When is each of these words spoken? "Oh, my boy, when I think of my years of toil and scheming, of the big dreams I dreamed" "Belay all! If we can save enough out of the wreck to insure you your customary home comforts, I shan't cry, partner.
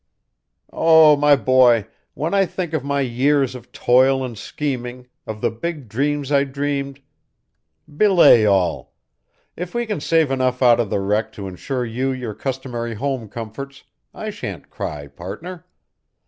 "Oh, 0.73 1.15
my 1.15 1.35
boy, 1.35 1.85
when 2.15 2.33
I 2.33 2.47
think 2.47 2.73
of 2.73 2.83
my 2.83 3.01
years 3.01 3.53
of 3.53 3.71
toil 3.71 4.25
and 4.25 4.35
scheming, 4.35 5.05
of 5.27 5.41
the 5.41 5.51
big 5.51 5.87
dreams 5.87 6.31
I 6.31 6.43
dreamed" 6.43 7.01
"Belay 7.97 8.47
all! 8.47 8.95
If 9.55 9.75
we 9.75 9.85
can 9.85 9.99
save 9.99 10.31
enough 10.31 10.63
out 10.63 10.79
of 10.79 10.89
the 10.89 10.99
wreck 10.99 11.31
to 11.33 11.47
insure 11.47 11.85
you 11.85 12.09
your 12.11 12.33
customary 12.33 12.95
home 12.95 13.29
comforts, 13.29 13.83
I 14.11 14.31
shan't 14.31 14.71
cry, 14.71 15.05
partner. 15.05 15.67